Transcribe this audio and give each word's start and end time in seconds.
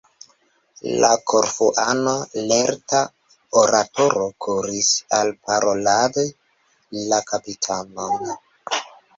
La 1.01 1.09
Korfuano, 1.31 2.13
lerta 2.51 3.01
oratoro, 3.61 4.23
kuris 4.47 4.89
alparoladi 5.19 6.27
la 7.13 7.21
kapitanon. 7.31 8.35